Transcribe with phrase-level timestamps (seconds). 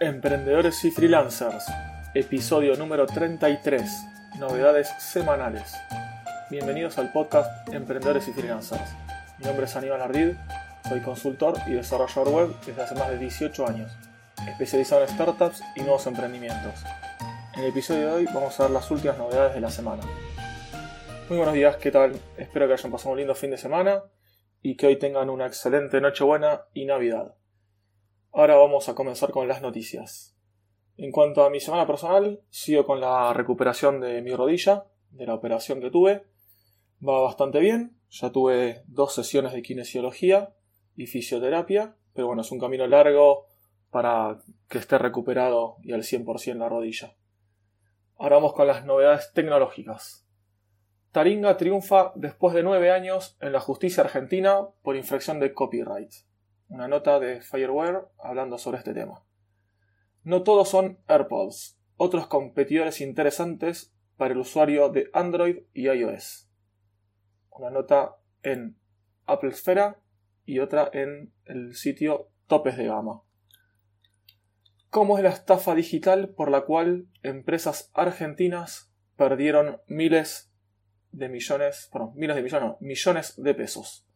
[0.00, 1.66] Emprendedores y Freelancers,
[2.14, 3.88] episodio número 33,
[4.40, 5.72] novedades semanales.
[6.50, 8.90] Bienvenidos al podcast Emprendedores y Freelancers.
[9.38, 10.32] Mi nombre es Aníbal Ardid,
[10.88, 13.92] soy consultor y desarrollador web desde hace más de 18 años,
[14.48, 16.82] especializado en startups y nuevos emprendimientos.
[17.54, 20.02] En el episodio de hoy vamos a ver las últimas novedades de la semana.
[21.28, 22.18] Muy buenos días, ¿qué tal?
[22.36, 24.02] Espero que hayan pasado un lindo fin de semana
[24.60, 27.36] y que hoy tengan una excelente Nochebuena y Navidad.
[28.36, 30.36] Ahora vamos a comenzar con las noticias.
[30.96, 35.34] En cuanto a mi semana personal, sigo con la recuperación de mi rodilla, de la
[35.34, 36.24] operación que tuve.
[37.00, 40.52] Va bastante bien, ya tuve dos sesiones de kinesiología
[40.96, 43.46] y fisioterapia, pero bueno, es un camino largo
[43.90, 47.14] para que esté recuperado y al 100% la rodilla.
[48.18, 50.26] Ahora vamos con las novedades tecnológicas.
[51.12, 56.12] Taringa triunfa después de nueve años en la justicia argentina por infracción de copyright
[56.68, 59.22] una nota de Fireware hablando sobre este tema.
[60.22, 66.48] No todos son AirPods, otros competidores interesantes para el usuario de Android y iOS.
[67.50, 68.76] Una nota en
[69.26, 70.00] Apple Esfera
[70.44, 73.22] y otra en el sitio Topes de Gama.
[74.90, 80.52] ¿Cómo es la estafa digital por la cual empresas argentinas perdieron miles
[81.10, 84.06] de millones, perdón, miles de millones, millones de pesos?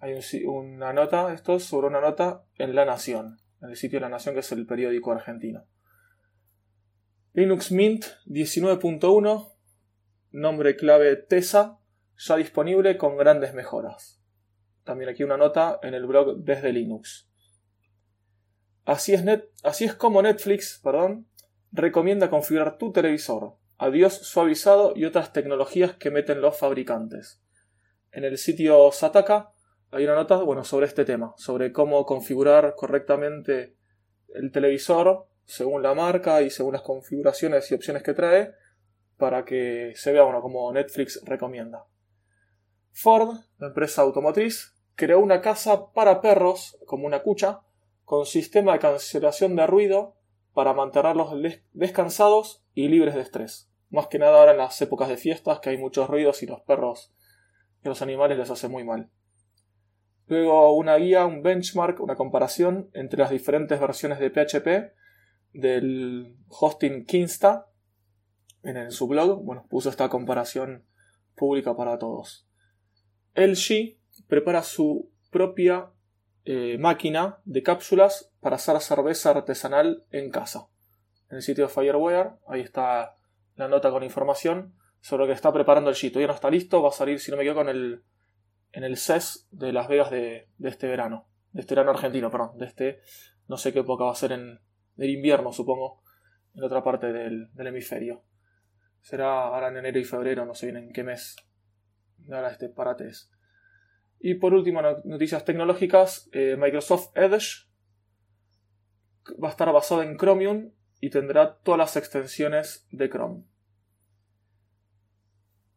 [0.00, 4.02] Hay una nota, esto es sobre una nota en La Nación, en el sitio de
[4.02, 5.66] La Nación que es el periódico argentino.
[7.34, 9.52] Linux Mint 19.1,
[10.32, 11.78] nombre clave TESA,
[12.16, 14.20] ya disponible con grandes mejoras.
[14.84, 17.28] También aquí una nota en el blog desde Linux.
[18.86, 21.28] Así es, net, así es como Netflix perdón,
[21.72, 27.42] recomienda configurar tu televisor, adiós suavizado y otras tecnologías que meten los fabricantes.
[28.12, 29.52] En el sitio Sataka
[29.92, 33.74] hay una nota bueno, sobre este tema, sobre cómo configurar correctamente
[34.34, 38.54] el televisor según la marca y según las configuraciones y opciones que trae
[39.16, 41.84] para que se vea bueno, como Netflix recomienda.
[42.92, 47.60] Ford, la empresa automotriz, creó una casa para perros, como una cucha,
[48.04, 50.16] con sistema de cancelación de ruido
[50.54, 51.32] para mantenerlos
[51.72, 53.70] descansados y libres de estrés.
[53.90, 56.60] Más que nada ahora en las épocas de fiestas que hay muchos ruidos y los
[56.60, 57.12] perros
[57.82, 59.10] y los animales les hace muy mal.
[60.30, 64.94] Luego una guía, un benchmark, una comparación entre las diferentes versiones de PHP
[65.52, 67.66] del hosting Kinsta
[68.62, 69.42] en, su blog.
[69.42, 70.84] Bueno, puso esta comparación
[71.34, 72.46] pública para todos.
[73.34, 73.98] LG
[74.28, 75.90] prepara su propia
[76.44, 80.68] eh, máquina de cápsulas para hacer cerveza artesanal en casa.
[81.28, 83.16] En el sitio de Fireware, ahí está
[83.56, 86.10] la nota con información sobre lo que está preparando el G.
[86.10, 88.04] Todavía no está listo, va a salir, si no me equivoco, con el
[88.72, 91.28] en el CES de Las Vegas de, este verano.
[91.52, 92.58] De este verano argentino, perdón.
[92.58, 93.00] De este,
[93.48, 94.60] no sé qué época va a ser en
[94.96, 96.02] el invierno, supongo.
[96.54, 98.24] En otra parte del, hemisferio.
[99.00, 101.36] Será ahora en enero y febrero, no sé bien en qué mes.
[102.30, 103.30] Ahora este parate es.
[104.18, 106.28] Y por último, noticias tecnológicas.
[106.32, 107.70] Eh, Microsoft Edge
[109.42, 113.44] va a estar basado en Chromium y tendrá todas las extensiones de Chrome.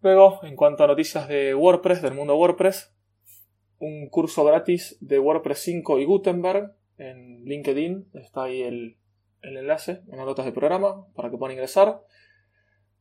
[0.03, 2.93] Luego, en cuanto a noticias de WordPress, del mundo WordPress,
[3.79, 8.09] un curso gratis de WordPress 5 y Gutenberg en LinkedIn.
[8.15, 8.97] Está ahí el,
[9.41, 12.01] enlace en las notas del programa para que puedan ingresar.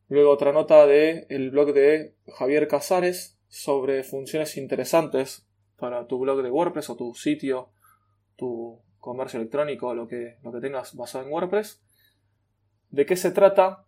[0.06, 5.44] Luego otra nota del el blog de Javier Casares sobre funciones interesantes
[5.78, 7.70] para tu blog de WordPress o tu sitio,
[8.36, 11.82] tu comercio electrónico, lo que, lo que tengas basado en WordPress.
[12.90, 13.86] ¿De qué se trata?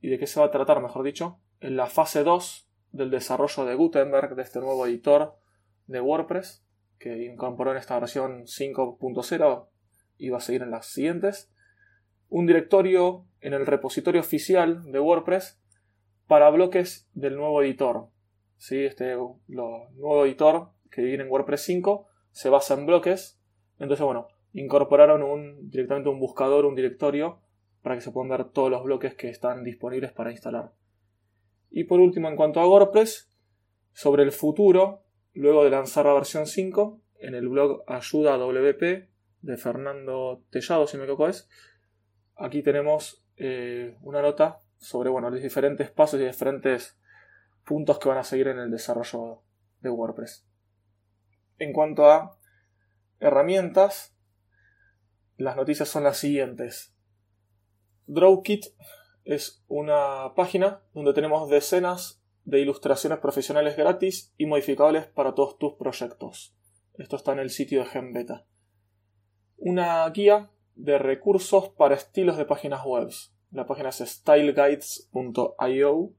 [0.00, 3.64] Y de qué se va a tratar, mejor dicho, en la fase 2 del desarrollo
[3.64, 5.36] de Gutenberg, de este nuevo editor
[5.86, 6.64] de WordPress,
[6.98, 9.68] que incorporó en esta versión 5.0
[10.18, 11.52] y va a seguir en las siguientes,
[12.28, 15.60] un directorio en el repositorio oficial de WordPress
[16.26, 18.08] para bloques del nuevo editor.
[18.56, 18.84] ¿Sí?
[18.84, 19.14] Este
[19.48, 23.40] nuevo editor que viene en WordPress 5 se basa en bloques.
[23.78, 27.40] Entonces, bueno, incorporaron directamente un buscador, un directorio,
[27.82, 30.72] para que se puedan ver todos los bloques que están disponibles para instalar.
[31.70, 33.30] Y por último, en cuanto a WordPress,
[33.92, 35.04] sobre el futuro,
[35.34, 39.08] luego de lanzar la versión 5, en el blog Ayuda WP
[39.42, 41.48] de Fernando Tellado, si me equivoco es,
[42.36, 46.98] aquí tenemos eh, una nota sobre bueno, los diferentes pasos y diferentes
[47.64, 49.42] puntos que van a seguir en el desarrollo
[49.80, 50.46] de WordPress.
[51.58, 52.38] En cuanto a
[53.20, 54.16] herramientas,
[55.36, 56.94] las noticias son las siguientes.
[58.06, 58.66] DrawKit
[59.28, 65.74] es una página donde tenemos decenas de ilustraciones profesionales gratis y modificables para todos tus
[65.74, 66.56] proyectos.
[66.94, 68.46] Esto está en el sitio de GenBeta.
[69.58, 73.10] Una guía de recursos para estilos de páginas web.
[73.50, 76.12] La página es styleguides.io.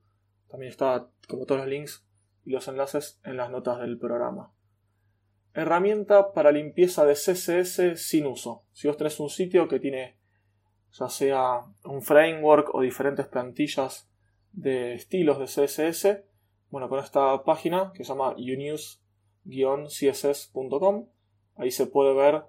[0.47, 2.05] También está, como todos los links
[2.45, 4.53] y los enlaces, en las notas del programa.
[5.55, 8.65] Herramienta para limpieza de CSS sin uso.
[8.71, 10.18] Si vos tenés un sitio que tiene
[10.91, 14.09] ya sea un framework o diferentes plantillas
[14.51, 16.23] de estilos de CSS,
[16.69, 21.07] bueno, con esta página que se llama unews-css.com,
[21.55, 22.43] ahí se puede ver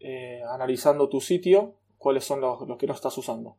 [0.00, 3.58] eh, analizando tu sitio cuáles son los, que no estás usando.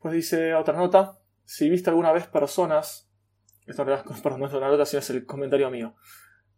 [0.00, 3.10] Pues dice otra nota, si viste alguna vez personas,
[3.66, 5.96] esto no es una nota, sino es el comentario mío,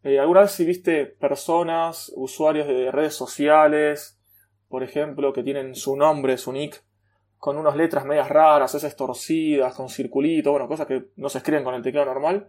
[0.02, 4.17] eh, alguna vez si viste personas, usuarios de redes sociales,
[4.68, 6.82] por ejemplo, que tienen su nombre, su nick,
[7.38, 11.64] con unas letras medias raras, esas torcidas, con circulito, bueno, cosas que no se escriben
[11.64, 12.48] con el teclado normal.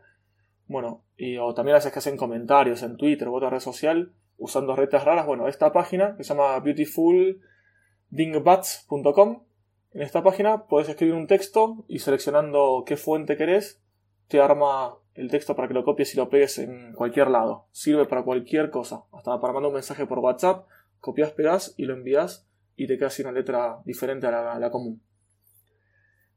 [0.67, 4.75] Bueno, y, o también veces que hacen comentarios en Twitter o otra red social usando
[4.75, 5.25] redes raras.
[5.25, 9.43] Bueno, esta página que se llama beautifuldingbats.com.
[9.91, 13.81] En esta página puedes escribir un texto y seleccionando qué fuente querés,
[14.27, 17.65] te arma el texto para que lo copies y lo pegues en cualquier lado.
[17.71, 20.67] Sirve para cualquier cosa, hasta para mandar un mensaje por WhatsApp,
[20.99, 25.01] copias, pegas y lo envías y te queda así una letra diferente a la, común.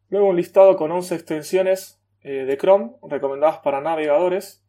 [0.09, 4.64] Luego un listado con 11 extensiones eh, de Chrome recomendadas para navegadores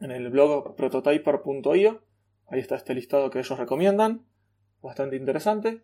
[0.00, 2.02] en el blog prototyper.io.
[2.48, 4.24] Ahí está este listado que ellos recomiendan,
[4.80, 5.82] bastante interesante.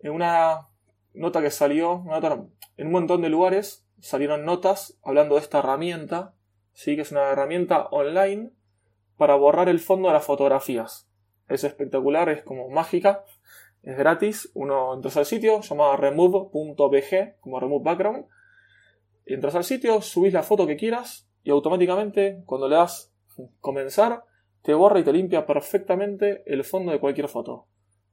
[0.00, 0.68] En una
[1.14, 2.04] nota que salió,
[2.76, 6.34] en un montón de lugares salieron notas hablando de esta herramienta,
[6.72, 6.96] ¿sí?
[6.96, 8.50] que es una herramienta online
[9.16, 11.08] para borrar el fondo de las fotografías.
[11.52, 13.24] Es espectacular, es como mágica,
[13.82, 14.50] es gratis.
[14.54, 18.26] Uno entras al sitio, llamado remove.bg, como remove background.
[19.26, 23.12] Entras al sitio, subís la foto que quieras y automáticamente, cuando le das
[23.60, 24.24] comenzar,
[24.62, 27.66] te borra y te limpia perfectamente el fondo de cualquier foto.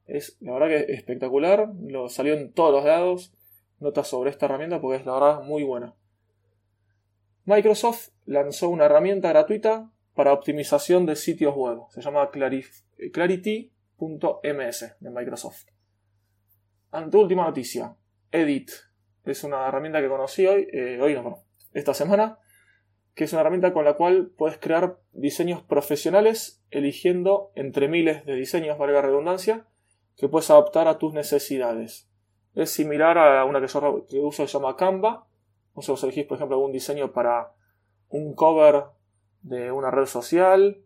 [0.06, 3.32] Es la verdad que espectacular, lo salió en todos los lados.
[3.78, 5.94] Notas sobre esta herramienta porque es la verdad muy buena.
[7.46, 11.78] Microsoft lanzó una herramienta gratuita para optimización de sitios web.
[11.88, 12.68] Se llama Clarity
[13.96, 15.66] .ms de Microsoft.
[17.12, 17.96] última noticia.
[18.30, 18.70] Edit.
[19.24, 22.38] Es una herramienta que conocí hoy, eh, hoy no, esta semana,
[23.14, 28.34] que es una herramienta con la cual puedes crear diseños profesionales eligiendo entre miles de
[28.34, 29.66] diseños, valga la redundancia,
[30.16, 32.08] que puedes adaptar a tus necesidades.
[32.54, 35.26] Es similar a una que yo que uso que se llama Canva.
[35.74, 37.52] O sea, vos elegís, por ejemplo, algún diseño para
[38.08, 38.84] un cover
[39.42, 40.82] de una red social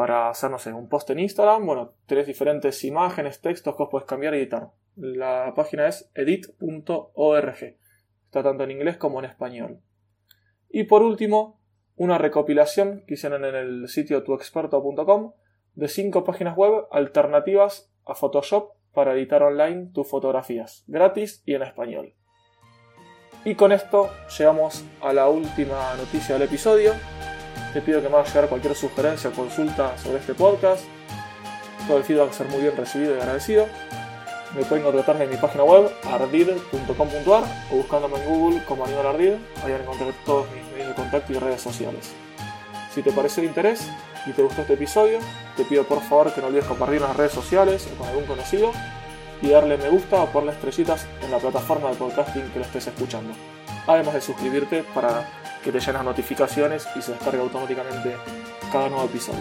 [0.00, 1.66] para hacer, no sé, un post en Instagram.
[1.66, 4.70] Bueno, tres diferentes imágenes, textos que os puedes cambiar y editar.
[4.96, 7.76] La página es edit.org.
[8.24, 9.82] Está tanto en inglés como en español.
[10.70, 11.60] Y por último,
[11.96, 15.34] una recopilación que hicieron en el sitio tuexperto.com
[15.74, 21.62] de cinco páginas web alternativas a Photoshop para editar online tus fotografías, gratis y en
[21.62, 22.14] español.
[23.44, 24.08] Y con esto
[24.38, 26.94] llegamos a la última noticia del episodio.
[27.72, 30.84] Te pido que me hagas llegar cualquier sugerencia o consulta sobre este podcast.
[31.86, 33.66] Todo el feedback va a ser muy bien recibido y agradecido.
[34.56, 39.34] Me pueden contactar en mi página web ardid.com.ar o buscándome en Google como Aníbal Ardid.
[39.64, 42.10] Ahí van todos mis medios de contacto y redes sociales.
[42.92, 43.88] Si te parece de interés
[44.26, 45.20] y te gustó este episodio,
[45.56, 48.24] te pido por favor que no olvides compartir en las redes sociales o con algún
[48.24, 48.72] conocido
[49.42, 52.88] y darle me gusta o ponerle estrellitas en la plataforma de podcasting que lo estés
[52.88, 53.32] escuchando.
[53.86, 55.24] Además de suscribirte para
[55.62, 58.16] que te llenas notificaciones y se descargue automáticamente
[58.72, 59.40] cada nuevo episodio.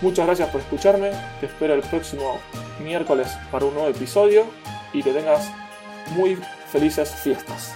[0.00, 2.40] Muchas gracias por escucharme, te espero el próximo
[2.82, 4.46] miércoles para un nuevo episodio
[4.92, 5.50] y que tengas
[6.14, 6.38] muy
[6.70, 7.74] felices fiestas.